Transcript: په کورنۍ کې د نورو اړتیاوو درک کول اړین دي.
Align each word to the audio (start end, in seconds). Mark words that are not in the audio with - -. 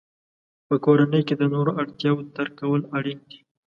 په 0.67 0.75
کورنۍ 0.85 1.21
کې 1.27 1.35
د 1.37 1.43
نورو 1.53 1.71
اړتیاوو 1.81 2.27
درک 2.35 2.53
کول 2.59 2.81
اړین 2.97 3.19
دي. 3.29 3.39